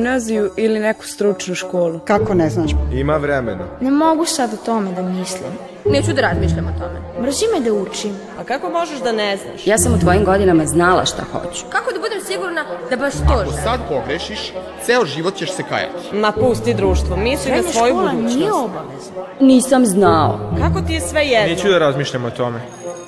gimnaziju 0.00 0.50
ili 0.56 0.80
neku 0.80 1.04
stručnu 1.06 1.54
školu. 1.54 1.98
Kako 1.98 2.34
ne 2.34 2.50
znaš? 2.50 2.70
Ima 2.92 3.16
vremena. 3.16 3.64
Ne 3.80 3.90
mogu 3.90 4.24
sad 4.24 4.54
o 4.54 4.56
tome 4.56 4.92
da 4.92 5.02
mislim. 5.02 5.50
Neću 5.84 6.12
da 6.12 6.20
razmišljam 6.20 6.66
o 6.66 6.78
tome. 6.78 7.00
Mrzi 7.26 7.44
me 7.54 7.60
da 7.60 7.72
učim. 7.74 8.12
A 8.40 8.44
kako 8.44 8.70
možeš 8.70 8.98
da 9.00 9.12
ne 9.12 9.36
znaš? 9.36 9.66
Ja 9.66 9.78
sam 9.78 9.94
u 9.94 9.98
tvojim 9.98 10.24
godinama 10.24 10.66
znala 10.66 11.04
šta 11.04 11.22
hoću. 11.32 11.64
Kako 11.68 11.92
da 11.92 11.98
budem 11.98 12.20
sigurna 12.26 12.64
da 12.90 12.96
baš 12.96 13.12
to 13.12 13.34
Ako 13.42 13.52
sad 13.52 13.80
pogrešiš, 13.88 14.52
ceo 14.86 15.04
život 15.04 15.34
ćeš 15.34 15.52
se 15.52 15.62
kajati. 15.68 16.16
Ma 16.16 16.32
pusti 16.32 16.74
društvo, 16.74 17.16
misli 17.16 17.52
na 17.52 17.62
svoju 17.62 17.92
škola 17.94 18.12
nije 18.12 18.22
budućnost. 18.22 18.52
obavezna. 18.54 19.22
Nisam 19.40 19.86
znao. 19.86 20.40
Kako 20.60 20.80
ti 20.86 20.92
je 20.92 21.00
sve 21.00 21.22
jedno? 21.22 21.54
Neću 21.54 21.68
da 21.68 21.78
razmišljam 21.78 22.24
o 22.24 22.30
tome. 22.30 22.60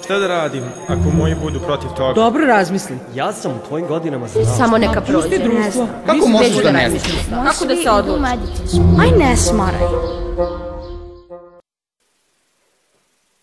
Šta 0.05 0.19
da 0.19 0.27
radim 0.27 0.65
ako 0.89 1.17
moji 1.19 1.35
budu 1.35 1.61
protiv 1.61 1.91
toga? 1.97 2.13
Dobro 2.13 2.47
razmisli. 2.47 2.99
Ja 3.15 3.33
sam 3.33 3.53
u 3.53 3.67
tvojim 3.69 3.87
godinama 3.87 4.29
znao. 4.29 4.45
Samo 4.45 4.79
neka 4.79 5.01
prođe. 5.01 5.29
Pusti 5.29 5.39
društvo. 5.39 5.87
Kako 6.07 6.29
možeš 6.29 6.51
Neću 6.51 6.63
da 6.63 6.73
da 6.73 6.79
ne 6.79 6.91
znaš? 6.91 7.03
Kako 7.47 7.65
da 7.65 7.77
se 7.77 7.91
odlučim? 7.91 9.01
Aj 9.01 9.11
ne 9.19 9.37
smaraj. 9.37 9.81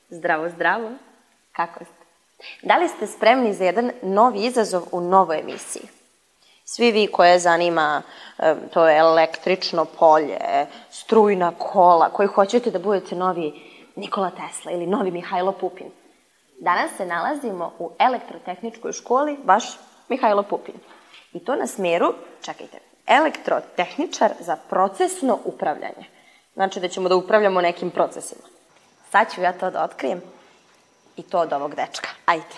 Zdravo, 0.10 0.50
zdravo. 0.50 0.90
Kako 1.52 1.80
ste? 1.86 1.94
Da 2.64 2.78
li 2.78 2.88
ste 2.88 3.08
spremni 3.08 3.54
za 3.54 3.64
jedan 3.64 3.92
novi 4.02 4.46
izazov 4.46 4.84
u 4.92 5.02
novoj 5.02 5.40
emisiji? 5.40 5.84
Svi 6.66 6.92
vi 6.92 7.08
koje 7.08 7.40
zanima 7.40 8.02
to 8.74 8.88
je 8.88 8.98
električno 8.98 9.86
polje, 9.86 10.38
strujna 10.92 11.52
kola, 11.58 12.10
koji 12.10 12.28
hoćete 12.28 12.72
da 12.72 12.80
budete 12.80 13.16
novi 13.16 13.54
Nikola 13.96 14.30
Tesla 14.30 14.72
ili 14.72 14.88
novi 14.88 15.12
Mihajlo 15.12 15.52
Pupin. 15.52 15.88
Danas 16.62 16.92
se 16.98 17.06
nalazimo 17.06 17.74
u 17.80 17.92
elektrotehničkoj 18.00 18.92
školi, 18.92 19.38
baš 19.44 19.64
Mihajlo 20.10 20.44
Pupin. 20.44 20.76
I 21.34 21.40
to 21.40 21.56
na 21.56 21.68
smeru, 21.68 22.14
čekajte, 22.42 22.78
elektrotehničar 23.08 24.32
za 24.40 24.58
procesno 24.70 25.40
upravljanje. 25.46 26.06
Znači 26.54 26.80
da 26.80 26.88
ćemo 26.88 27.10
da 27.10 27.16
upravljamo 27.16 27.62
nekim 27.62 27.92
procesima. 27.92 28.42
Sad 29.12 29.34
ću 29.36 29.42
ja 29.42 29.54
to 29.54 29.72
da 29.72 29.84
otkrijem. 29.84 30.22
I 31.16 31.24
to 31.24 31.40
od 31.40 31.54
ovog 31.54 31.76
dečka. 31.76 32.10
Ajde. 32.26 32.56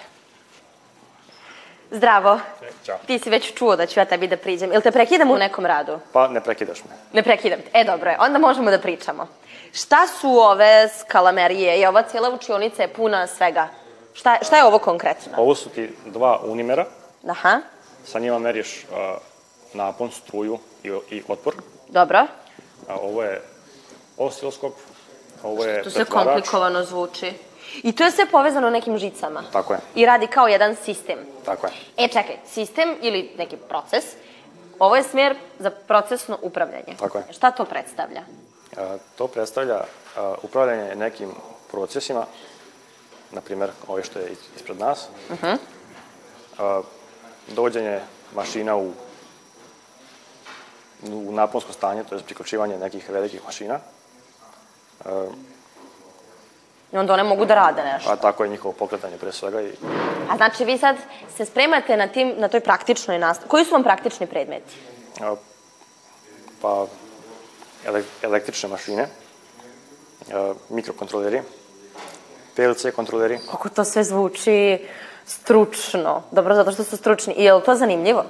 Zdravo. 1.92 2.40
Ćao. 2.86 2.97
Ti 3.08 3.20
si 3.20 3.30
već 3.30 3.53
čuo 3.53 3.75
da 3.75 3.86
ću 3.86 4.00
ja 4.00 4.06
tebi 4.06 4.28
da 4.28 4.38
priđem. 4.38 4.72
Jel 4.72 4.81
te 4.81 4.92
prekidam 4.92 5.31
u 5.31 5.38
nekom 5.38 5.66
radu? 5.66 6.00
Pa 6.14 6.28
ne 6.28 6.42
prekidaš 6.42 6.84
me. 6.84 6.92
Ne 7.14 7.23
prekidam 7.23 7.59
te. 7.59 7.80
E, 7.80 7.84
dobro 7.84 8.09
je. 8.09 8.18
Onda 8.20 8.40
možemo 8.40 8.72
da 8.72 8.80
pričamo. 8.80 9.28
Šta 9.73 10.08
su 10.08 10.30
ove 10.30 10.90
skalamerije 11.00 11.81
i 11.81 11.86
ova 11.86 12.02
cijela 12.02 12.30
učionica 12.30 12.81
je 12.81 12.94
puna 12.94 13.28
svega? 13.28 13.68
Šta, 14.14 14.38
šta 14.42 14.58
je 14.58 14.66
ovo 14.66 14.80
konkretno? 14.80 15.31
Ovo 15.38 15.56
su 15.56 15.70
ti 15.70 15.90
dva 16.06 16.40
unimera, 16.44 16.86
Aha, 17.28 17.62
sa 18.06 18.20
njima 18.20 18.40
meriš 18.40 18.86
a, 18.94 19.18
napon, 19.73 20.12
struju 20.12 20.59
i, 20.84 20.88
i 21.09 21.23
otpor. 21.28 21.53
dobro. 21.88 22.20
A, 22.88 22.95
ovo 22.95 23.23
je 23.23 23.42
osciloskop, 24.18 24.73
ovo 25.44 25.66
je 25.66 25.84
To 25.84 25.90
se 25.90 25.95
pretvarač. 25.95 26.26
komplikovano 26.26 26.84
zvuči. 26.84 27.34
I 27.76 27.92
to 27.92 28.03
je 28.03 28.12
sve 28.12 28.26
povezano 28.26 28.70
nekim 28.70 28.98
žicama. 28.98 29.44
Tako 29.53 29.73
je, 29.73 29.80
I 29.95 30.06
radi 30.06 30.28
kao 30.28 30.48
jedan 30.48 30.75
sistem. 30.75 31.18
tako 31.46 31.68
je. 31.68 31.73
E, 31.98 32.08
čekaj, 32.08 32.38
sistem 32.46 32.96
ili 33.02 33.31
neki 33.38 33.58
proces, 33.58 34.03
ovo 34.80 34.96
je 34.96 35.03
smjer 35.03 35.36
za 35.59 35.70
procesno 35.72 36.38
upravljanje. 36.42 36.96
Tako 37.00 37.18
je. 37.18 37.23
Šta 37.31 37.52
to 37.52 37.66
predstavlja? 37.66 38.22
A, 38.78 38.98
to 39.18 39.28
predstavlja 39.28 39.81
a, 40.18 40.36
upravljanje 40.44 40.96
nekim 40.96 41.30
procesima, 41.72 42.25
na 43.32 43.42
primer, 43.42 43.72
ove 43.88 44.04
što 44.04 44.20
je 44.20 44.32
is- 44.32 44.56
ispred 44.56 44.80
nas. 44.80 45.08
Uh 45.30 45.38
-huh. 45.40 45.58
A, 46.60 46.82
dovođenje 47.48 48.00
mašina 48.36 48.76
u, 48.78 48.92
u 51.04 51.32
naponsko 51.32 51.74
stanje, 51.74 52.04
to 52.04 52.16
je 52.16 52.22
priključivanje 52.24 52.78
nekih 52.78 53.09
velikih 53.09 53.42
mašina. 53.46 53.80
A, 55.06 55.28
I 56.94 56.98
onda 56.98 57.14
one 57.14 57.24
mogu 57.24 57.46
da 57.46 57.56
rade 57.56 57.84
nešto. 57.84 58.12
a 58.12 58.16
tako 58.16 58.44
je 58.44 58.50
njihovo 58.50 58.74
pokretanje 58.74 59.18
pre 59.18 59.31
svega 59.31 59.62
i 59.62 59.72
A 60.30 60.38
znači 60.38 60.66
vi 60.66 60.78
sad 60.78 60.96
se 61.38 61.46
spremate 61.46 61.97
na, 61.97 62.08
tim, 62.08 62.34
na 62.38 62.47
toj 62.47 62.59
praktičnoj 62.59 63.20
nastavi. 63.20 63.50
Koji 63.50 63.66
su 63.66 63.72
vam 63.72 63.84
praktični 63.84 64.28
predmeti? 64.28 64.75
a, 65.22 65.36
pa 66.62 66.86
ele, 67.86 68.03
električne 68.22 68.70
mašine, 68.70 69.08
mikrokontroleri, 70.70 71.41
PLC 72.56 72.95
kontroleri, 72.95 73.39
Kako 73.51 73.69
to 73.69 73.84
sve 73.84 74.03
zvuči 74.03 74.79
stručno. 75.25 76.22
Dobro, 76.31 76.56
zato 76.56 76.72
što 76.72 76.84
su 76.84 76.97
stručni. 76.97 77.34
I 77.34 77.44
je 77.44 77.53
li 77.53 77.63
to 77.63 77.75
zanimljivo? 77.75 78.23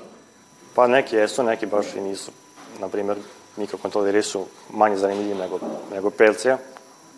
pa 0.75 0.87
neki 0.87 1.15
jesu, 1.15 1.43
neki 1.43 1.65
baš 1.65 1.85
i 1.95 2.01
nisu. 2.01 2.31
Na 2.79 2.87
primer, 2.87 3.17
mikrokontroleri 3.57 4.23
su 4.23 4.45
manje 4.69 4.97
zanimljivi 4.97 5.35
nego, 5.35 5.59
nego 5.93 6.09
PLC, 6.09 6.45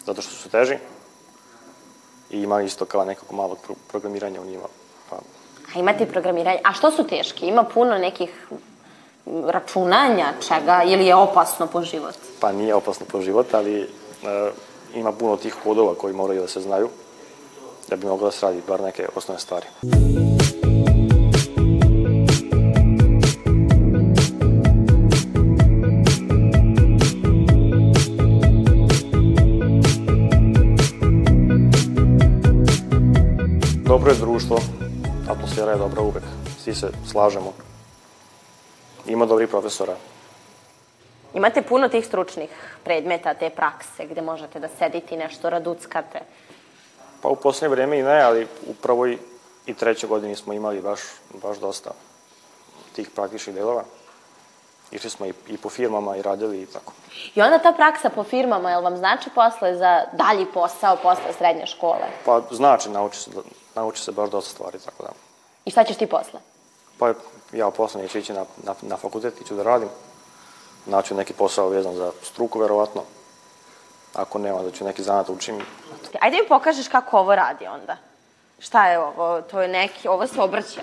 zato 0.06 0.22
što 0.22 0.36
su 0.36 0.50
teži 0.50 0.78
i 2.30 2.42
ima 2.42 2.62
isto 2.62 2.86
kao 2.86 3.06
nekako 3.06 3.36
malog 3.36 3.58
pro 3.66 3.76
programiranja 3.88 4.42
u 4.42 4.46
njima. 4.46 4.64
Pa, 5.10 5.16
A 5.76 5.80
imate 5.80 6.04
i 6.04 6.08
programiranje. 6.08 6.60
A 6.64 6.74
što 6.74 6.92
su 6.92 7.08
teški? 7.08 7.46
Ima 7.46 7.64
puno 7.64 7.98
nekih 7.98 8.48
računanja, 9.26 10.34
čega, 10.48 10.84
ili 10.86 11.06
je 11.06 11.16
opasno 11.16 11.68
po 11.68 11.82
život? 11.82 12.16
pa 12.40 12.52
nije 12.52 12.76
opasno 12.76 13.06
po 13.12 13.22
život, 13.22 13.54
ali 13.54 13.82
e, 13.82 13.88
ima 14.96 15.12
puno 15.12 15.38
tih 15.38 15.56
kodova 15.64 15.96
koji 15.96 16.14
moraju 16.14 16.42
da 16.42 16.48
se 16.48 16.62
znaju 16.62 16.90
da 17.90 17.96
bi 17.96 18.08
moglo 18.08 18.28
da 18.28 18.32
se 18.32 18.46
radi 18.46 18.62
bar 18.68 18.82
neke 18.82 19.08
osnovne 19.16 19.40
stvari. 19.40 19.66
Dobro 33.86 34.12
je 34.12 34.18
društvo, 34.18 34.60
atmosfera 35.30 35.72
je 35.72 35.78
dobra 35.78 36.02
uvek, 36.02 36.24
svi 36.64 36.76
se 36.76 36.92
slažemo. 37.12 37.54
Ima 39.08 39.26
dobrih 39.26 39.50
profesora, 39.50 39.96
Imate 41.34 41.62
puno 41.62 41.90
tih 41.90 42.06
stručnih 42.06 42.50
predmeta, 42.84 43.34
te 43.34 43.50
prakse, 43.50 44.06
gde 44.06 44.22
možete 44.22 44.60
da 44.60 44.68
sedite 44.80 45.16
i 45.16 45.18
nešto 45.18 45.50
raduckate. 45.50 46.20
Pa 47.22 47.30
u 47.30 47.36
poslednje 47.36 47.76
vreme 47.76 48.00
i 48.00 48.04
ne, 48.04 48.22
ali 48.22 48.48
u 48.68 48.74
prvoj 48.74 49.18
i 49.66 49.74
trećoj 49.74 50.10
godini 50.10 50.36
smo 50.36 50.54
imali 50.54 50.82
baš, 50.82 51.00
baš 51.44 51.58
dosta 51.58 51.92
tih 52.96 53.10
praktičnih 53.10 53.56
delova. 53.56 53.84
Išli 54.92 55.10
smo 55.10 55.26
i, 55.26 55.34
i 55.48 55.58
po 55.58 55.70
firmama 55.70 56.18
i 56.18 56.22
radili 56.22 56.62
i 56.62 56.66
tako. 56.66 56.94
I 57.36 57.42
onda 57.42 57.60
ta 57.60 57.72
praksa 57.72 58.10
po 58.10 58.24
firmama, 58.24 58.72
jel 58.72 58.84
vam 58.84 58.98
znači 58.98 59.30
posle 59.36 59.76
za 59.76 60.02
dalji 60.14 60.46
posao 60.54 60.96
posle 60.96 61.34
srednje 61.38 61.66
škole? 61.66 62.08
Pa 62.26 62.42
znači, 62.52 62.90
nauči 62.90 63.20
se, 63.20 63.32
nauči 63.76 64.02
se 64.02 64.12
baš 64.12 64.30
dosta 64.30 64.52
stvari, 64.52 64.80
tako 64.86 65.04
da. 65.04 65.10
I 65.66 65.72
šta 65.72 65.84
ćeš 65.84 65.98
ti 65.98 66.08
posle? 66.08 66.40
Pa 67.00 67.14
ja 67.52 67.72
posle 67.72 68.02
neću 68.02 68.18
ići 68.18 68.34
na, 68.34 68.46
na, 68.64 68.76
na 68.82 68.98
fakultet, 68.98 69.42
iću 69.42 69.56
da 69.56 69.64
radim. 69.64 69.90
Naću 70.86 71.16
neki 71.16 71.34
posao 71.34 71.70
vezan 71.70 71.96
za 71.96 72.12
struku, 72.24 72.60
verovatno. 72.60 73.02
Ako 74.14 74.40
nema, 74.40 74.62
da 74.62 74.72
ću 74.72 74.86
neki 74.86 75.04
zanat 75.04 75.30
učim. 75.30 75.60
Ajde 76.22 76.38
mi 76.38 76.48
pokažeš 76.48 76.88
kako 76.88 77.20
ovo 77.20 77.36
radi 77.36 77.68
onda. 77.68 77.98
Šta 78.60 78.88
je 78.88 79.00
ovo? 79.00 79.42
To 79.42 79.62
je 79.62 79.68
neki, 79.68 80.08
ovo 80.08 80.28
se 80.28 80.42
obrća. 80.42 80.82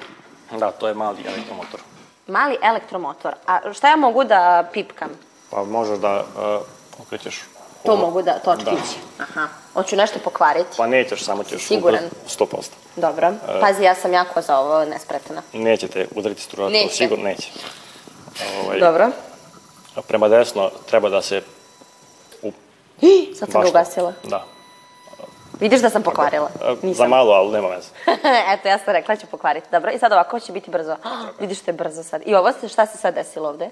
Da, 0.59 0.71
to 0.71 0.89
je 0.89 0.95
mali 0.95 1.19
elektromotor. 1.27 1.81
Mali 2.27 2.57
elektromotor. 2.63 3.35
A 3.47 3.73
šta 3.73 3.89
ja 3.89 3.97
mogu 3.97 4.25
da 4.25 4.69
pipkam? 4.73 5.11
Pa 5.51 5.65
možeš 5.65 5.99
da 5.99 6.21
uh, 6.21 6.67
pokrećeš 6.99 7.41
To 7.85 7.93
ovo. 7.93 8.01
mogu 8.01 8.23
da, 8.23 8.39
točkići. 8.39 8.99
Aha. 9.19 9.49
Hoću 9.75 9.97
nešto 9.97 10.19
pokvariti. 10.19 10.71
Pa 10.77 10.87
nećeš, 10.87 11.25
samo 11.25 11.45
ćeš 11.45 11.67
Siguran? 11.67 11.95
udariti 12.05 12.17
100%. 12.39 12.65
Dobro. 12.97 13.29
E. 13.29 13.61
Pazi, 13.61 13.83
ja 13.83 13.95
sam 13.95 14.13
jako 14.13 14.43
za 14.43 14.59
ovo 14.59 14.85
nespretna. 14.85 15.43
Nećete 15.53 16.09
udariti 16.17 16.43
struja, 16.43 16.69
Neće. 16.69 16.89
to 16.89 16.95
sigurno 16.95 17.25
neće. 17.25 17.51
Ovaj, 18.65 18.81
Dobro. 18.81 19.11
Prema 20.09 20.29
desno 20.29 20.71
treba 20.87 21.09
da 21.09 21.23
se... 21.23 21.43
U, 22.43 22.53
Sad 23.39 23.51
sam 23.51 23.63
ga 23.63 23.69
ugasila. 23.69 24.13
Da. 24.25 24.45
Vidiš 25.61 25.81
da 25.81 25.91
sam 25.91 26.03
pokvarila? 26.03 26.51
E, 26.83 26.93
Za 26.95 27.07
malo, 27.09 27.33
ali 27.33 27.53
nema 27.53 27.69
veze. 27.69 27.89
Eto, 28.55 28.69
ja 28.69 28.79
sam 28.79 28.93
rekla 28.95 29.17
ću 29.17 29.27
pokvariti. 29.27 29.67
Dobro, 29.73 29.91
i 29.91 29.99
sad 29.99 30.13
ovako 30.13 30.41
će 30.41 30.53
biti 30.53 30.71
brzo. 30.71 30.97
Vidiš 31.41 31.59
što 31.59 31.71
je 31.71 31.75
brzo 31.75 32.03
sad. 32.03 32.23
I 32.27 32.35
ovo 32.35 32.53
se, 32.53 32.69
šta 32.69 32.87
se 32.87 32.99
sad 32.99 33.15
desilo 33.15 33.49
ovde? 33.49 33.71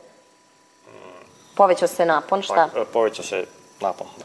Povećao 1.57 1.89
se 1.89 2.07
napon, 2.07 2.43
šta? 2.43 2.69
Pa, 2.75 2.81
e, 2.81 2.85
poveća 2.93 3.23
se 3.23 3.45
napon, 3.81 4.07
da. 4.19 4.25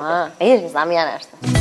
A, 0.00 0.28
vidiš, 0.40 0.70
znam 0.70 0.92
ja 0.92 1.12
nešto. 1.12 1.55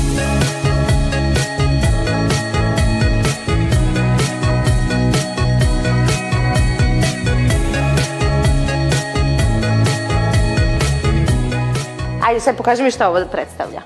Ajde, 12.25 12.39
sad 12.39 12.57
pokaži 12.57 12.83
mi 12.83 12.92
šta 12.92 13.10
ovo 13.10 13.19
predstavlja. 13.31 13.81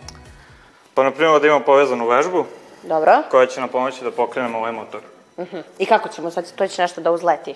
Pa, 0.93 1.03
na 1.03 1.11
primjer, 1.11 1.41
da 1.41 1.47
imamo 1.47 1.65
povezanu 1.65 2.07
vežbu 2.07 2.45
Dobro. 2.83 3.23
koja 3.31 3.45
će 3.45 3.59
nam 3.59 3.69
pomoći 3.69 4.03
da 4.03 4.11
pokrenemo 4.11 4.57
ovaj 4.57 4.71
motor. 4.71 5.01
Mhm. 5.39 5.57
I 5.77 5.85
kako 5.85 6.09
ćemo 6.09 6.31
sad, 6.31 6.51
to 6.55 6.67
će 6.67 6.81
nešto 6.81 7.01
da 7.01 7.11
uzleti? 7.11 7.55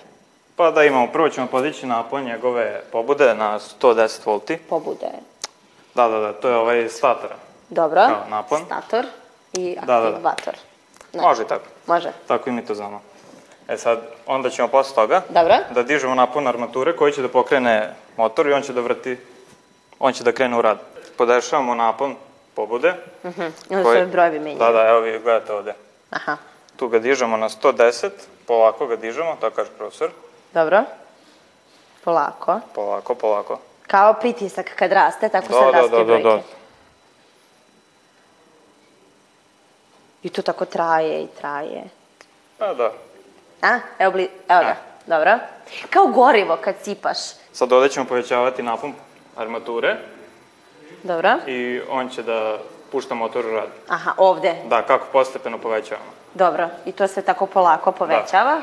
Pa 0.56 0.70
da 0.70 0.84
imamo, 0.84 1.06
prvo 1.12 1.28
ćemo 1.28 1.46
podići 1.46 1.86
napon 1.86 2.22
njegove 2.22 2.82
pobude 2.92 3.34
na 3.34 3.58
110 3.80 4.26
volti. 4.26 4.56
Pobude. 4.56 5.06
Da, 5.94 6.08
da, 6.08 6.18
da, 6.18 6.32
to 6.32 6.48
je 6.48 6.56
ovaj 6.56 6.88
stator. 6.88 7.30
Dobro. 7.68 8.00
Kao 8.06 8.28
napon. 8.30 8.60
Stator 8.66 9.06
i 9.52 9.76
Da, 9.80 9.86
da, 9.86 10.00
da. 10.00 10.08
aktivator. 10.08 10.54
Ne. 11.12 11.22
Može 11.22 11.42
i 11.42 11.46
tako. 11.46 11.64
Može. 11.86 12.12
Tako 12.28 12.50
i 12.50 12.52
mi 12.52 12.64
to 12.66 12.74
znamo. 12.74 13.00
E 13.68 13.76
sad, 13.76 13.98
onda 14.26 14.50
ćemo 14.50 14.68
posle 14.68 14.94
toga 14.94 15.22
Dobro. 15.28 15.54
da 15.70 15.82
dižemo 15.82 16.14
napon 16.14 16.46
armature 16.46 16.96
koji 16.96 17.12
će 17.12 17.22
da 17.22 17.28
pokrene 17.28 17.94
motor 18.16 18.46
i 18.46 18.52
on 18.52 18.62
će 18.62 18.72
da 18.72 18.80
vrti, 18.80 19.16
on 20.04 20.12
će 20.12 20.24
da 20.24 20.32
krene 20.32 20.56
u 20.58 20.62
rad. 20.62 20.78
Podešavamo 21.18 21.74
napon 21.74 22.16
pobude. 22.54 22.94
Mhm. 23.24 23.42
I 23.70 23.76
onda 23.76 23.92
se 23.92 23.98
ovi 23.98 24.06
brojevi 24.06 24.38
menjaju. 24.38 24.58
Da, 24.58 24.72
da, 24.72 24.88
evo 24.88 25.00
vi 25.00 25.18
gledate 25.18 25.52
ovde. 25.52 25.74
Aha. 26.10 26.36
Tu 26.76 26.88
ga 26.88 26.98
dižemo 26.98 27.36
na 27.36 27.48
110, 27.48 28.10
polako 28.46 28.86
ga 28.86 28.96
dižemo, 28.96 29.36
tako 29.40 29.56
kaže 29.56 29.70
profesor. 29.70 30.10
Dobro. 30.52 30.82
Polako. 32.04 32.60
Polako, 32.74 33.14
polako. 33.14 33.58
Kao 33.86 34.14
pritisak 34.14 34.70
kad 34.76 34.92
raste, 34.92 35.28
tako 35.28 35.48
Da, 35.48 35.54
sad 35.54 35.64
da, 35.64 35.78
raste 35.80 35.90
da, 35.90 35.98
da, 35.98 36.04
brojke. 36.04 36.28
da. 36.28 36.40
I 40.22 40.28
to 40.28 40.42
tako 40.42 40.64
traje 40.64 41.22
i 41.22 41.26
traje. 41.40 41.84
Pa 42.58 42.74
da. 42.74 42.92
A? 43.62 43.78
Evo, 43.98 44.12
bli... 44.12 44.28
Evo 44.48 44.60
ga. 44.60 44.76
Dobro. 45.06 45.38
Kao 45.90 46.06
gorivo 46.06 46.56
kad 46.64 46.74
sipaš. 46.82 47.18
Sad 47.52 47.72
ovde 47.72 47.88
ćemo 47.88 48.06
povećavati 48.06 48.62
napon 48.62 48.92
armature 49.36 49.96
Dobro. 51.02 51.34
i 51.46 51.80
on 51.90 52.08
će 52.08 52.22
da 52.22 52.58
pušta 52.92 53.14
motor 53.14 53.46
u 53.46 53.50
rad. 53.50 53.68
Aha, 53.88 54.12
ovde. 54.16 54.54
Da, 54.64 54.82
kako 54.82 55.06
postepeno 55.12 55.58
povećavamo. 55.58 56.10
Dobro. 56.34 56.68
I 56.84 56.92
to 56.92 57.08
se 57.08 57.22
tako 57.22 57.46
polako 57.46 57.92
povećava. 57.92 58.60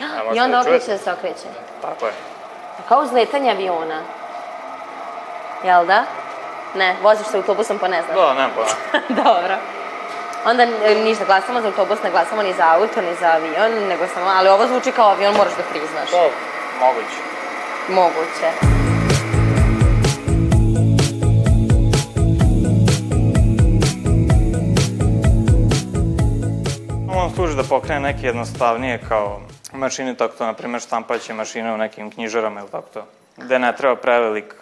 Evo, 0.00 0.10
I 0.12 0.24
možete 0.24 0.42
onda 0.44 0.56
da 0.56 0.60
okreće 0.60 0.90
da 0.90 0.98
se 0.98 1.12
okreće. 1.12 1.48
Tako 1.82 2.06
je. 2.06 2.12
Kao 2.88 3.02
uzletanje 3.02 3.50
aviona. 3.50 4.00
Jel 5.64 5.86
da? 5.86 6.04
Ne, 6.74 6.96
voziš 7.02 7.26
se 7.26 7.36
autobusom 7.36 7.78
pa 7.78 7.88
ne 7.88 8.02
znaš. 8.02 8.16
Da, 8.16 8.34
nemam 8.34 8.50
pojma. 8.54 9.04
Dobro. 9.24 9.56
Onda 10.46 10.62
e, 10.62 10.94
ništa, 10.94 11.24
glasamo 11.24 11.60
za 11.60 11.66
autobus, 11.66 12.02
ne 12.02 12.10
glasamo 12.10 12.42
ni 12.42 12.52
za 12.52 12.64
auto, 12.74 13.02
ni 13.02 13.14
za 13.20 13.26
avion, 13.26 13.88
nego 13.88 14.06
samo, 14.14 14.26
ali 14.36 14.48
ovo 14.48 14.66
zvuči 14.66 14.92
kao 14.92 15.08
avion, 15.08 15.34
moraš 15.36 15.52
da 15.56 15.62
priznaš. 15.70 16.10
To, 16.10 16.30
moguće. 16.80 17.18
Moguće. 17.88 18.83
Da 27.54 27.62
pokrene 27.62 28.00
neke 28.00 28.26
jednostavnije 28.26 29.00
kao 29.08 29.40
mašine, 29.72 30.14
tako 30.14 30.36
to, 30.36 30.46
na 30.46 30.52
primjer, 30.52 30.82
štampaće 30.82 31.34
mašine 31.34 31.74
u 31.74 31.76
nekim 31.76 32.10
knjižarama 32.10 32.60
ili 32.60 32.70
tako 32.70 32.88
to. 32.94 33.04
Gde 33.36 33.58
ne 33.58 33.76
treba 33.76 33.96
prevelik, 33.96 34.54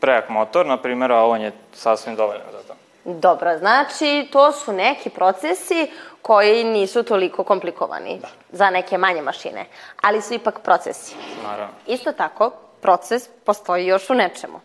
prejak 0.00 0.28
motor, 0.28 0.66
na 0.66 0.76
primjer, 0.76 1.12
a 1.12 1.24
on 1.24 1.40
je 1.40 1.52
sasvim 1.72 2.16
dovoljan 2.16 2.46
za 2.52 2.58
to. 2.68 2.74
Dobro, 3.04 3.58
znači 3.58 4.28
to 4.32 4.52
su 4.52 4.72
neki 4.72 5.10
procesi 5.10 5.90
koji 6.22 6.64
nisu 6.64 7.02
toliko 7.02 7.44
komplikovani 7.44 8.20
za 8.52 8.70
neke 8.70 8.98
manje 8.98 9.22
mašine, 9.22 9.66
ali 10.02 10.22
su 10.22 10.34
ipak 10.34 10.60
procesi. 10.60 11.16
Naravno. 11.42 11.74
Isto 11.86 12.12
tako, 12.12 12.50
proces 12.80 13.28
postoji 13.44 13.86
još 13.86 14.10
u 14.10 14.14
nečemu. 14.14 14.60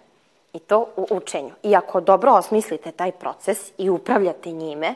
I 0.54 0.60
to 0.60 0.88
u 0.96 1.08
učenju. 1.10 1.52
I 1.64 1.76
ako 1.76 2.02
dobro 2.02 2.32
osmislite 2.32 2.92
taj 2.92 3.12
proces 3.12 3.72
i 3.78 3.90
upravljate 3.90 4.52
njime, 4.52 4.96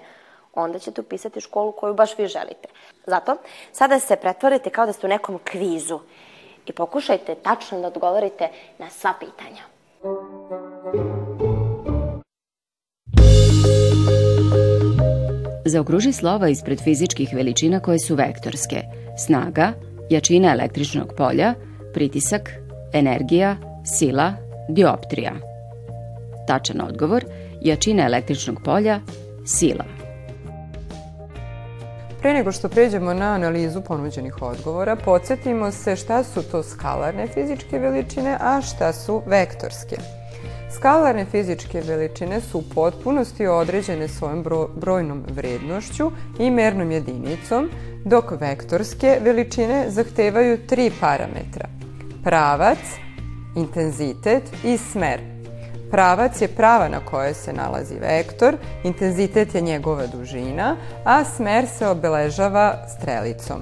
onda 0.54 0.80
ćete 0.80 1.02
upisati 1.02 1.42
školu 1.42 1.72
koju 1.72 1.94
baš 1.94 2.18
vi 2.18 2.28
želite. 2.28 2.68
Zato, 3.06 3.36
sada 3.72 4.00
se 4.00 4.16
pretvorite 4.16 4.70
kao 4.70 4.86
da 4.86 4.94
ste 4.94 5.08
u 5.08 5.10
nekom 5.10 5.40
kvizu 5.44 6.00
i 6.66 6.72
pokušajte 6.72 7.36
tačno 7.36 7.82
da 7.82 7.88
odgovorite 7.88 8.50
na 8.78 8.90
sva 8.90 9.14
pitanja. 9.20 9.62
Zaokruži 15.66 16.14
slova 16.14 16.50
ispred 16.50 16.82
fizičkih 16.84 17.30
veličina 17.34 17.80
koje 17.80 18.00
su 18.00 18.16
vektorske. 18.16 18.82
Snaga, 19.26 19.74
jačina 20.10 20.52
električnog 20.52 21.14
polja, 21.18 21.54
pritisak, 21.94 22.50
energija, 22.94 23.58
sila, 23.98 24.34
dioptrija. 24.70 25.34
Tačan 26.48 26.82
odgovor, 26.82 27.26
jačina 27.62 28.06
električnog 28.06 28.58
polja, 28.66 29.00
sila. 29.46 29.99
Pre 32.22 32.34
nego 32.34 32.52
što 32.52 32.70
pređemo 32.70 33.14
na 33.14 33.26
analizu 33.26 33.82
ponuđenih 33.82 34.42
odgovora, 34.42 34.96
podsjetimo 34.96 35.72
se 35.72 35.96
šta 35.96 36.24
su 36.24 36.44
to 36.52 36.64
skalarne 36.64 37.28
fizičke 37.28 37.80
veličine, 37.80 38.38
a 38.42 38.62
šta 38.62 38.94
su 38.94 39.22
vektorske. 39.26 39.96
Skalarne 40.76 41.26
fizičke 41.26 41.82
veličine 41.82 42.42
su 42.42 42.58
u 42.58 42.64
potpunosti 42.76 43.48
određene 43.48 44.08
svojom 44.08 44.44
bro 44.44 44.68
brojnom 44.76 45.24
vrednošću 45.30 46.12
i 46.40 46.52
mernom 46.52 46.92
jedinicom, 46.92 47.70
dok 48.06 48.32
vektorske 48.42 49.18
veličine 49.22 49.86
zahtevaju 49.90 50.68
tri 50.68 50.92
parametra. 51.00 51.68
Pravac, 52.24 52.80
intenzitet 53.56 54.44
i 54.64 54.78
smer. 54.78 55.39
Pravac 55.92 56.42
je 56.42 56.48
prava 56.48 56.88
na 56.88 57.06
kojoj 57.06 57.34
se 57.34 57.54
nalazi 57.54 57.96
vektor, 57.96 58.58
intenzitet 58.84 59.56
je 59.56 59.62
njegova 59.62 60.08
dužina, 60.08 60.76
a 61.04 61.24
smer 61.24 61.68
se 61.68 61.88
obeležava 61.88 62.88
strelicom. 62.88 63.62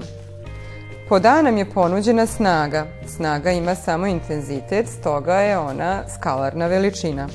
Pod 1.09 1.25
A 1.25 1.41
nam 1.41 1.57
je 1.57 1.69
ponuđena 1.69 2.25
snaga. 2.25 2.85
Snaga 3.05 3.51
ima 3.51 3.75
samo 3.75 4.07
intenzitet, 4.07 4.87
stoga 4.87 5.35
je 5.35 5.57
ona 5.57 6.03
skalarna 6.19 6.67
veličina. 6.67 7.27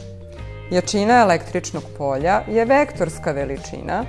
Jačina 0.71 1.21
električnog 1.21 1.83
polja 1.99 2.43
je 2.49 2.65
vektorska 2.65 3.33
veličina, 3.33 4.05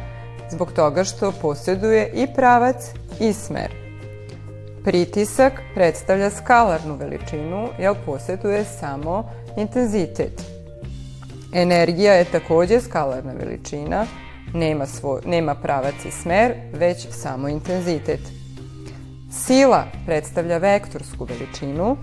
zbog 0.51 0.71
toga 0.71 1.03
što 1.03 1.31
posjeduje 1.31 2.11
i 2.13 2.27
pravac 2.35 2.75
i 3.19 3.33
smer. 3.33 3.71
Pritisak 4.83 5.53
predstavlja 5.75 6.29
skalarnu 6.29 6.95
veličinu, 6.95 7.67
jer 7.79 7.93
posjeduje 8.05 8.65
samo 8.65 9.29
intenzitet. 9.57 10.52
Energija 11.53 12.13
je 12.13 12.25
takođe 12.25 12.81
skalarna 12.81 13.33
veličina, 13.33 14.05
nema, 14.53 14.85
svoj, 14.85 15.21
nema 15.25 15.55
pravac 15.55 16.05
i 16.05 16.11
smer, 16.11 16.53
već 16.73 17.07
samo 17.11 17.47
intenzitet. 17.47 18.19
Sila 19.31 19.83
predstavlja 20.05 20.57
vektorsku 20.57 21.25
veličinu, 21.25 21.97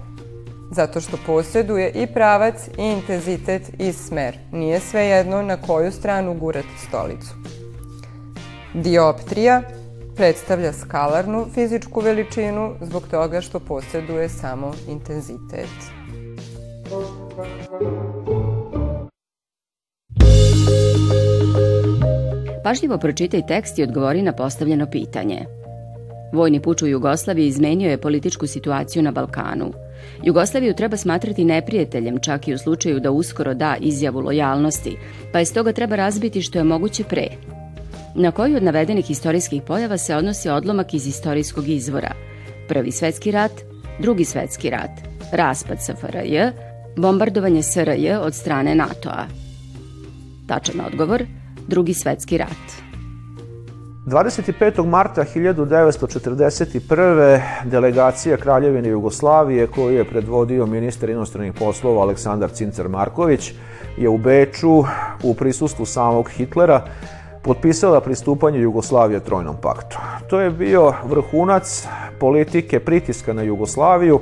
zato 0.71 1.01
što 1.01 1.17
posjeduje 1.27 1.91
i 1.91 2.07
pravac 2.07 2.69
i 2.79 2.83
intenzitet 2.83 3.63
i 3.79 3.93
smer. 3.93 4.39
Nije 4.53 4.81
sve 4.81 5.05
jedno 5.05 5.43
na 5.43 5.57
koju 5.57 5.93
stranu 5.93 6.35
gurati 6.35 6.79
stolicu. 6.89 7.35
Dioptrija 8.75 9.63
predstavlja 10.17 10.73
skalarnu 10.73 11.47
fizičku 11.55 12.01
veličinu 12.01 12.75
zbog 12.81 13.03
toga 13.11 13.41
što 13.41 13.61
posjeduje 13.61 14.29
samo 14.29 14.73
intenzitet. 14.89 15.69
Pažljivo 22.65 22.99
pročitaj 22.99 23.47
tekst 23.47 23.79
i 23.79 23.83
odgovori 23.83 24.23
na 24.23 24.33
postavljeno 24.33 24.87
pitanje. 24.87 25.45
Vojni 26.33 26.61
puč 26.63 26.83
u 26.83 26.87
Jugoslaviji 26.87 27.47
izmenio 27.47 27.91
je 27.91 28.01
političku 28.01 28.47
situaciju 28.47 29.03
na 29.03 29.11
Balkanu. 29.11 29.73
Jugoslaviju 30.23 30.75
treba 30.75 30.97
smatrati 30.97 31.45
neprijateljem 31.45 32.19
čak 32.19 32.49
i 32.49 32.55
u 32.55 32.59
slučaju 32.59 33.01
da 33.01 33.11
uskoro 33.11 33.55
da 33.55 33.77
izjavu 33.81 34.21
lojalnosti, 34.21 34.97
pa 35.33 35.39
je 35.39 35.45
stoga 35.45 35.73
treba 35.73 35.97
razbiti 35.97 36.43
što 36.43 36.59
je 36.59 36.65
moguće 36.65 37.05
pre. 37.05 37.27
Na 38.15 38.31
koju 38.31 38.57
od 38.57 38.63
navedenih 38.63 39.11
istorijskih 39.11 39.63
pojava 39.63 39.99
se 39.99 40.17
odnosi 40.17 40.49
odlomak 40.49 40.95
iz 40.95 41.07
istorijskog 41.07 41.69
izvora? 41.69 42.13
Prvi 42.69 42.93
svetski 42.93 43.31
rat, 43.31 43.53
drugi 43.99 44.25
svetski 44.25 44.71
rat, 44.71 44.91
raspad 45.33 45.79
SFRJ, 45.83 46.39
bombardovanje 46.97 47.63
SRJ 47.63 48.13
od 48.13 48.35
strane 48.35 48.75
NATO-a. 48.75 49.27
Tačan 50.47 50.81
odgovor, 50.81 51.25
drugi 51.71 51.95
svetski 51.95 52.39
rat. 52.39 52.83
25. 54.07 54.87
marta 54.87 55.25
1941. 55.35 57.41
delegacija 57.65 58.37
Kraljevine 58.37 58.89
Jugoslavije 58.89 59.67
koju 59.67 59.97
je 59.97 60.05
predvodio 60.05 60.67
ministar 60.67 61.11
inostranih 61.11 61.53
poslova 61.59 62.03
Aleksandar 62.03 62.51
Cincar 62.51 62.89
Marković 62.89 63.53
je 63.99 64.09
u 64.09 64.19
Beču 64.19 64.85
u 65.23 65.35
prisustvu 65.35 65.87
samog 65.87 66.29
Hitlera 66.29 66.85
potpisala 67.43 68.01
pristupanje 68.01 68.61
Jugoslavije 68.61 69.21
Trojnom 69.21 69.57
paktu. 69.63 69.99
To 70.31 70.41
je 70.41 70.51
bio 70.51 70.93
vrhunac 71.05 71.87
politike 72.21 72.81
pritiska 72.81 73.33
na 73.33 73.43
Jugoslaviju 73.43 74.21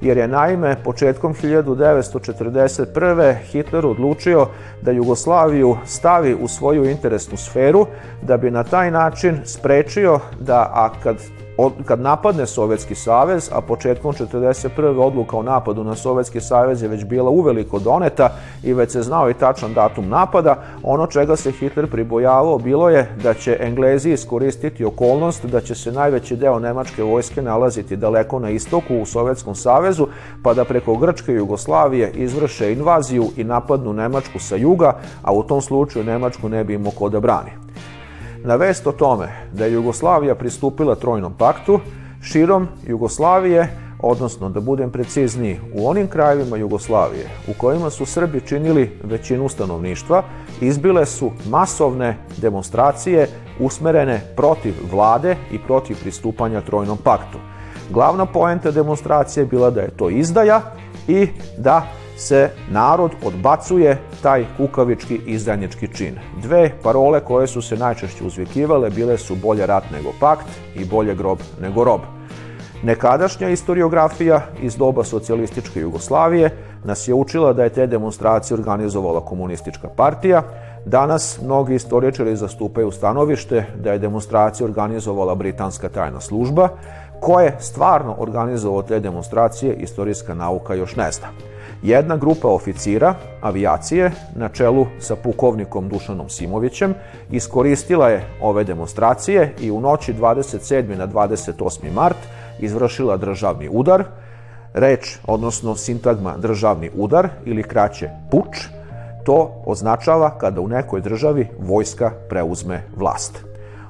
jer 0.00 0.16
je 0.16 0.28
naime 0.28 0.76
početkom 0.84 1.34
1941. 1.34 3.34
Hitler 3.44 3.86
odlučio 3.86 4.46
da 4.82 4.90
Jugoslaviju 4.90 5.76
stavi 5.86 6.36
u 6.40 6.48
svoju 6.48 6.84
interesnu 6.84 7.36
sferu 7.36 7.86
da 8.22 8.36
bi 8.36 8.50
na 8.50 8.64
taj 8.64 8.90
način 8.90 9.40
sprečio 9.44 10.20
da, 10.40 10.70
a 10.74 10.90
kad 11.02 11.16
od, 11.60 11.72
kad 11.84 12.00
napadne 12.00 12.46
Sovjetski 12.46 12.94
savez, 12.94 13.50
a 13.52 13.60
početkom 13.60 14.12
1941. 14.12 15.00
odluka 15.00 15.36
o 15.36 15.42
napadu 15.42 15.84
na 15.84 15.96
Sovjetski 15.96 16.40
savez 16.40 16.82
je 16.82 16.88
već 16.88 17.04
bila 17.04 17.30
uveliko 17.30 17.78
doneta 17.78 18.28
i 18.62 18.72
već 18.74 18.92
se 18.92 19.02
znao 19.02 19.30
i 19.30 19.34
tačan 19.34 19.74
datum 19.74 20.08
napada, 20.08 20.62
ono 20.82 21.06
čega 21.06 21.36
se 21.36 21.52
Hitler 21.52 21.90
pribojavao 21.90 22.58
bilo 22.58 22.88
je 22.88 23.10
da 23.22 23.34
će 23.34 23.56
Englezi 23.60 24.12
iskoristiti 24.12 24.84
okolnost 24.84 25.46
da 25.46 25.60
će 25.60 25.74
se 25.74 25.92
najveći 25.92 26.36
deo 26.36 26.58
nemačke 26.58 27.02
vojske 27.02 27.42
nalaziti 27.42 27.96
daleko 27.96 28.38
na 28.38 28.50
istoku 28.50 28.96
u 28.96 29.06
Sovjetskom 29.06 29.54
savezu, 29.54 30.06
pa 30.42 30.54
da 30.54 30.64
preko 30.64 30.96
Grčke 30.96 31.32
i 31.32 31.36
Jugoslavije 31.36 32.12
izvrše 32.14 32.72
invaziju 32.72 33.26
i 33.36 33.44
napadnu 33.44 33.92
Nemačku 33.92 34.38
sa 34.38 34.56
juga, 34.56 34.92
a 35.22 35.32
u 35.32 35.42
tom 35.42 35.60
slučaju 35.62 36.04
Nemačku 36.04 36.48
ne 36.48 36.64
bi 36.64 36.74
imao 36.74 36.92
ko 36.92 37.08
da 37.08 37.20
brani. 37.20 37.67
Na 38.44 38.56
vest 38.56 38.86
o 38.86 38.92
tome 38.92 39.28
da 39.52 39.64
je 39.64 39.72
Jugoslavija 39.72 40.34
pristupila 40.34 40.94
Trojnom 40.94 41.34
paktu, 41.38 41.80
širom 42.22 42.68
Jugoslavije, 42.86 43.68
odnosno 44.02 44.48
da 44.48 44.60
budem 44.60 44.90
precizniji, 44.90 45.60
u 45.74 45.88
onim 45.88 46.06
krajevima 46.06 46.56
Jugoslavije 46.56 47.28
u 47.48 47.52
kojima 47.58 47.90
su 47.90 48.06
Srbi 48.06 48.40
činili 48.40 48.98
većinu 49.04 49.48
stanovništva, 49.48 50.22
izbile 50.60 51.06
su 51.06 51.30
masovne 51.48 52.16
demonstracije 52.36 53.28
usmerene 53.60 54.20
protiv 54.36 54.74
vlade 54.90 55.36
i 55.50 55.58
protiv 55.58 55.96
pristupanja 56.00 56.60
Trojnom 56.60 56.98
paktu. 57.04 57.38
Glavna 57.90 58.26
poenta 58.26 58.70
demonstracije 58.70 59.42
je 59.42 59.46
bila 59.46 59.70
da 59.70 59.80
je 59.80 59.96
to 59.96 60.10
izdaja 60.10 60.60
i 61.08 61.28
da 61.58 61.86
se 62.18 62.50
narod 62.70 63.10
odbacuje 63.24 63.98
taj 64.22 64.44
kukavički 64.56 65.20
izdajnički 65.26 65.88
čin. 65.94 66.14
Dve 66.42 66.70
parole 66.82 67.20
koje 67.20 67.46
su 67.46 67.62
se 67.62 67.76
najčešće 67.76 68.24
uzvikivale 68.24 68.90
bile 68.90 69.18
su 69.18 69.36
bolje 69.36 69.66
rat 69.66 69.84
nego 69.92 70.12
pakt 70.20 70.46
i 70.74 70.84
bolje 70.84 71.14
grob 71.14 71.38
nego 71.60 71.84
rob. 71.84 72.00
Nekadašnja 72.82 73.48
historiografija 73.48 74.40
iz 74.62 74.76
doba 74.76 75.04
socijalističke 75.04 75.80
Jugoslavije 75.80 76.50
nas 76.84 77.08
je 77.08 77.14
učila 77.14 77.52
da 77.52 77.64
je 77.64 77.70
te 77.70 77.86
demonstracije 77.86 78.54
organizovala 78.54 79.20
komunistička 79.24 79.88
partija. 79.88 80.42
Danas 80.86 81.40
mnogi 81.42 81.74
istoričari 81.74 82.36
zastupaju 82.36 82.90
stanovište 82.90 83.64
da 83.82 83.92
je 83.92 83.98
demonstracije 83.98 84.64
organizovala 84.64 85.34
britanska 85.34 85.88
tajna 85.88 86.20
služba, 86.20 86.68
koje 87.20 87.56
stvarno 87.60 88.14
organizovao 88.18 88.82
te 88.82 89.00
demonstracije, 89.00 89.74
istorijska 89.74 90.34
nauka 90.34 90.74
još 90.74 90.96
ne 90.96 91.12
zna. 91.12 91.57
Jedna 91.82 92.16
grupa 92.16 92.48
oficira 92.48 93.14
avijacije 93.40 94.10
na 94.36 94.48
čelu 94.48 94.86
sa 95.00 95.16
pukovnikom 95.16 95.88
Dušanom 95.88 96.28
Simovićem 96.28 96.94
iskoristila 97.30 98.08
je 98.08 98.24
ove 98.40 98.64
demonstracije 98.64 99.54
i 99.60 99.70
u 99.70 99.80
noći 99.80 100.14
27. 100.14 100.96
na 100.96 101.08
28. 101.08 101.92
mart 101.94 102.16
izvršila 102.58 103.16
državni 103.16 103.68
udar. 103.72 104.04
Reč, 104.74 105.18
odnosno 105.26 105.76
sintagma 105.76 106.36
državni 106.36 106.90
udar 106.96 107.28
ili 107.44 107.62
kraće 107.62 108.10
puč, 108.30 108.68
to 109.24 109.62
označava 109.66 110.38
kada 110.38 110.60
u 110.60 110.68
nekoj 110.68 111.00
državi 111.00 111.48
vojska 111.58 112.10
preuzme 112.28 112.82
vlast. 112.96 113.44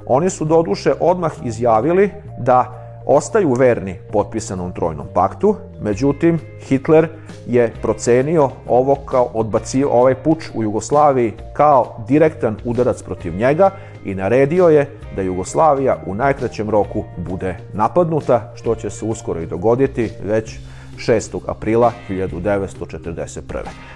Oni 0.07 0.31
su 0.31 0.45
doduše 0.45 0.93
odmah 1.01 1.33
izjavili 1.45 2.11
da 2.39 2.78
ostaju 3.09 3.53
verni 3.53 3.99
potpisanom 4.13 4.73
trojnom 4.73 5.07
paktu, 5.15 5.57
međutim 5.81 6.39
Hitler 6.61 7.09
je 7.47 7.73
procenio 7.83 8.51
ovo 8.67 8.95
kao 8.95 9.31
odbacio 9.35 9.89
ovaj 9.91 10.15
puč 10.15 10.45
u 10.55 10.63
Jugoslaviji 10.63 11.33
kao 11.53 12.05
direktan 12.09 12.57
udarac 12.65 13.03
protiv 13.03 13.37
njega 13.37 13.71
i 14.05 14.15
naredio 14.15 14.69
je 14.69 14.87
da 15.17 15.23
Jugoslavija 15.23 15.97
u 16.07 16.15
najkraćem 16.15 16.71
roku 16.71 17.05
bude 17.17 17.57
napadnuta, 17.73 18.53
što 18.55 18.75
će 18.75 18.91
se 18.91 19.05
uskoro 19.05 19.41
i 19.41 19.47
dogoditi 19.47 20.11
već 20.25 20.59
6. 20.99 21.39
aprila 21.47 21.93
1941. 22.09 23.41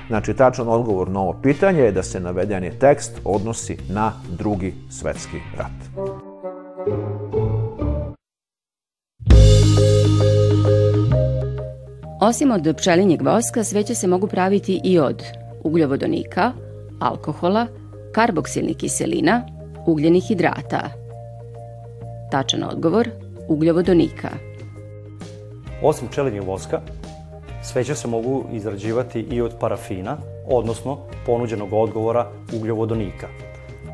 Znači, 0.08 0.34
tačan 0.34 0.68
odgovor 0.68 1.08
na 1.10 1.20
ovo 1.20 1.32
pitanje 1.42 1.80
je 1.80 1.92
da 1.92 2.02
se 2.02 2.20
navedeni 2.20 2.78
tekst 2.78 3.20
odnosi 3.24 3.76
na 3.88 4.12
drugi 4.38 4.74
svetski 4.90 5.40
rat. 5.58 6.06
Osim 12.22 12.50
od 12.50 12.74
pčelinjeg 12.76 13.22
voska, 13.22 13.64
sveće 13.64 13.94
se 13.94 14.06
mogu 14.06 14.26
praviti 14.26 14.80
i 14.84 14.98
od 14.98 15.22
ugljovodonika, 15.64 16.52
alkohola, 17.00 17.66
karboksilnih 18.12 18.76
kiselina, 18.76 19.42
ugljenih 19.86 20.24
hidrata. 20.24 20.90
Tačan 22.30 22.62
odgovor, 22.64 23.08
ugljovodonika. 23.48 24.28
Osim 25.82 26.08
pčelinjeg 26.08 26.44
voska, 26.44 26.80
sveće 27.62 27.94
se 27.94 28.08
mogu 28.08 28.44
izrađivati 28.52 29.20
i 29.20 29.40
od 29.40 29.52
parafina, 29.60 30.16
odnosno 30.46 30.98
ponuđenog 31.26 31.72
odgovora 31.72 32.30
ugljovodonika. 32.52 33.28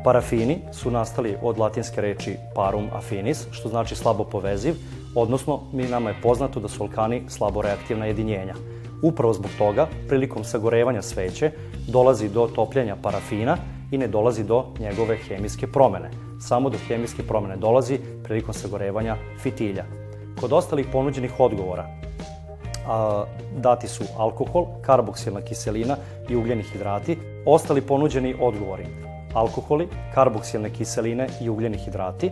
Parafini 0.03 0.57
su 0.73 0.91
nastali 0.91 1.35
od 1.41 1.57
latinske 1.57 2.01
reči 2.01 2.35
parum 2.55 2.87
affinis, 2.93 3.47
što 3.51 3.69
znači 3.69 3.95
slabo 3.95 4.23
poveziv, 4.23 4.75
odnosno 5.15 5.59
mi 5.73 5.83
nama 5.83 6.09
je 6.09 6.21
poznato 6.23 6.59
da 6.59 6.67
su 6.67 6.83
alkani 6.83 7.21
slabo 7.27 7.61
reaktivna 7.61 8.05
jedinjenja. 8.05 8.53
Upravo 9.01 9.33
zbog 9.33 9.51
toga, 9.57 9.87
prilikom 10.07 10.43
sagorevanja 10.43 11.01
sveće, 11.01 11.51
dolazi 11.87 12.29
do 12.29 12.47
topljenja 12.55 12.95
parafina 13.01 13.57
i 13.91 13.97
ne 13.97 14.07
dolazi 14.07 14.43
do 14.43 14.65
njegove 14.79 15.17
hemijske 15.17 15.67
promene. 15.67 16.09
Samo 16.41 16.69
do 16.69 16.77
hemijske 16.87 17.23
promene 17.23 17.57
dolazi 17.57 17.99
prilikom 18.23 18.53
sagorevanja 18.53 19.15
fitilja. 19.41 19.85
Kod 20.41 20.53
ostalih 20.53 20.87
ponuđenih 20.91 21.39
odgovora 21.39 21.87
a, 22.87 23.23
dati 23.57 23.87
su 23.87 24.03
alkohol, 24.17 24.65
karboksilna 24.81 25.41
kiselina 25.41 25.97
i 26.29 26.35
ugljeni 26.35 26.63
hidrati. 26.63 27.17
Ostali 27.45 27.81
ponuđeni 27.81 28.35
odgovori 28.41 28.85
alkoholi, 29.33 29.87
karboksilne 30.13 30.69
kiseline 30.69 31.27
i 31.41 31.49
ugljeni 31.49 31.77
hidrati, 31.77 32.31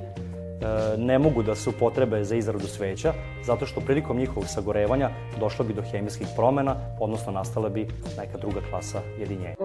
ne 0.98 1.20
mogu 1.20 1.44
da 1.44 1.56
se 1.56 1.70
upotrebe 1.70 2.24
za 2.24 2.36
izradu 2.36 2.68
sveća, 2.68 3.14
zato 3.46 3.66
što 3.66 3.82
prilikom 3.82 4.18
njihovog 4.18 4.50
sagorevanja 4.50 5.10
došlo 5.40 5.66
bi 5.66 5.74
do 5.74 5.82
hemijskih 5.82 6.28
promena, 6.36 6.76
odnosno 7.00 7.32
nastala 7.32 7.70
bi 7.70 7.88
neka 8.18 8.38
druga 8.38 8.62
klasa 8.70 9.02
jedinjenja. 9.20 9.56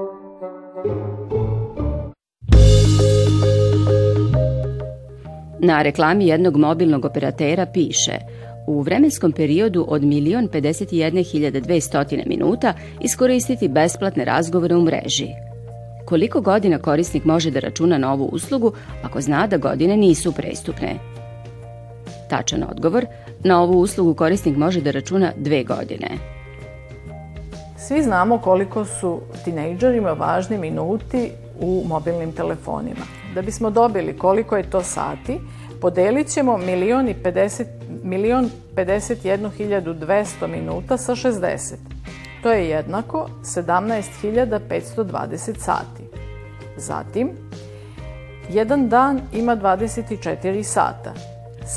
Na 5.61 5.83
reklami 5.83 6.27
jednog 6.27 6.57
mobilnog 6.57 7.05
operatera 7.05 7.67
piše 7.67 8.19
u 8.67 8.81
vremenskom 8.81 9.33
periodu 9.33 9.85
od 9.89 10.03
1.051.200 10.03 12.29
minuta 12.29 12.75
iskoristiti 13.01 13.69
besplatne 13.69 14.25
razgovore 14.25 14.77
u 14.77 14.83
mreži– 14.83 15.29
koliko 16.05 16.41
godina 16.41 16.79
korisnik 16.79 17.25
može 17.25 17.51
da 17.51 17.61
računa 17.61 17.99
na 17.99 18.13
ovu 18.13 18.25
uslugu 18.25 18.73
ako 19.03 19.21
zna 19.21 19.47
da 19.47 19.57
godine 19.57 19.97
nisu 19.97 20.33
prestupne? 20.33 20.99
Tačan 22.31 22.65
odgovor, 22.71 23.07
na 23.45 23.63
ovu 23.63 23.81
uslugu 23.81 24.15
korisnik 24.15 24.57
može 24.57 24.81
da 24.81 24.91
računa 24.91 25.33
dve 25.37 25.65
godine. 25.65 26.09
Svi 27.79 28.03
znamo 28.03 28.39
koliko 28.39 28.85
su 28.85 29.21
tinejdžerima 29.45 30.13
važni 30.13 30.59
minuti 30.59 31.31
u 31.61 31.85
mobilnim 31.89 32.33
telefonima. 32.33 33.05
Da 33.35 33.43
bismo 33.43 33.71
dobili 33.71 34.19
koliko 34.19 34.57
je 34.57 34.71
to 34.71 34.83
sati, 34.83 35.41
podelit 35.81 36.29
ćemo 36.29 36.59
milion 36.59 37.09
i 37.09 37.15
50, 37.15 37.65
milion 38.03 38.51
51.200 38.77 40.47
minuta 40.47 40.97
sa 40.97 41.15
60. 41.15 41.75
To 42.43 42.53
je 42.53 42.69
jednako 42.69 43.29
17.520 43.43 45.59
sati. 45.59 46.09
Zatim, 46.77 47.31
jedan 48.49 48.89
dan 48.89 49.21
ima 49.33 49.57
24 49.57 50.63
sata. 50.63 51.15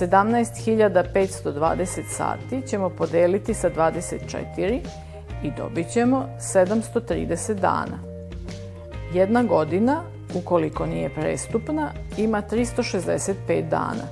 17.520 0.01 2.03
sati 2.09 2.61
ćemo 2.67 2.89
podeliti 2.89 3.53
sa 3.53 3.69
24 3.69 4.79
i 5.43 5.51
dobit 5.57 5.89
ćemo 5.89 6.29
730 6.39 7.53
dana. 7.53 7.99
Jedna 9.13 9.43
godina, 9.43 10.01
ukoliko 10.35 10.85
nije 10.85 11.09
prestupna, 11.09 11.91
ima 12.17 12.41
365 12.51 13.69
dana. 13.69 14.07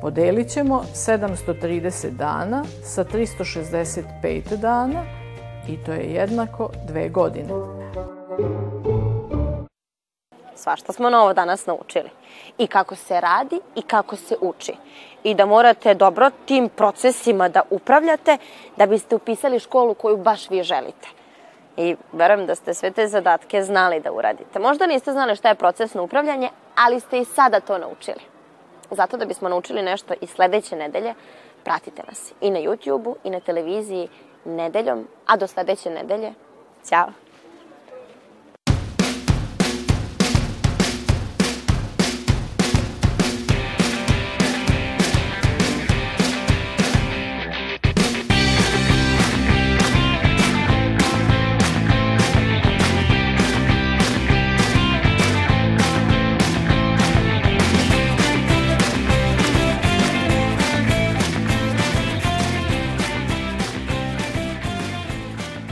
Podelit 0.00 0.48
ćemo 0.48 0.84
730 0.94 2.10
dana 2.10 2.64
sa 2.82 3.04
365 3.04 4.56
dana 4.56 5.21
i 5.68 5.84
to 5.84 5.92
je 5.92 6.14
jednako 6.14 6.70
dve 6.88 7.08
godine. 7.08 7.54
Svašta 10.54 10.92
smo 10.92 11.10
novo 11.10 11.32
danas 11.32 11.66
naučili. 11.66 12.10
I 12.58 12.66
kako 12.66 12.96
se 12.96 13.20
radi 13.20 13.60
i 13.74 13.82
kako 13.82 14.16
se 14.16 14.36
uči. 14.40 14.72
I 15.24 15.34
da 15.34 15.46
morate 15.46 15.94
dobro 15.94 16.30
tim 16.44 16.68
procesima 16.68 17.48
da 17.48 17.62
upravljate 17.70 18.38
da 18.76 18.86
biste 18.86 19.14
upisali 19.14 19.58
školu 19.58 19.94
koju 19.94 20.16
baš 20.16 20.50
vi 20.50 20.62
želite. 20.62 21.08
I 21.76 21.96
verujem 22.12 22.46
da 22.46 22.54
ste 22.54 22.74
sve 22.74 22.90
te 22.90 23.08
zadatke 23.08 23.62
znali 23.62 24.00
da 24.00 24.12
uradite. 24.12 24.58
Možda 24.58 24.86
niste 24.86 25.12
znali 25.12 25.36
šta 25.36 25.48
je 25.48 25.54
procesno 25.54 26.04
upravljanje, 26.04 26.48
ali 26.76 27.00
ste 27.00 27.18
i 27.18 27.24
sada 27.24 27.60
to 27.60 27.78
naučili. 27.78 28.20
zato 28.90 29.16
da 29.16 29.24
bismo 29.24 29.48
naučili 29.48 29.82
nešto 29.82 30.14
i 30.20 30.26
sledeće 30.26 30.76
nedelje, 30.76 31.14
pratite 31.64 32.02
nas 32.08 32.32
i 32.40 32.50
na 32.50 32.58
YouTube-u 32.58 33.16
i 33.24 33.30
na 33.30 33.40
televiziji 33.40 34.08
nedeljom, 34.44 35.06
a 35.26 35.36
do 35.36 35.46
sledeće 35.46 35.90
nedelje, 35.90 36.34
ćao! 36.88 37.12